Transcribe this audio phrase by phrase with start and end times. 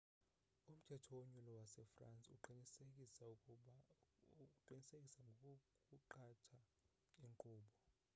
[0.71, 3.23] umthetho wonyulo wase-france uqinisekisa
[5.45, 6.57] ngokuqatha
[7.25, 7.69] inkqubo